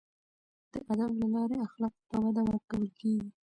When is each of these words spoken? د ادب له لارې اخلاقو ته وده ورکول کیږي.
د 0.71 0.73
ادب 0.91 1.11
له 1.21 1.27
لارې 1.35 1.55
اخلاقو 1.65 2.01
ته 2.09 2.17
وده 2.23 2.41
ورکول 2.49 2.85
کیږي. 2.99 3.29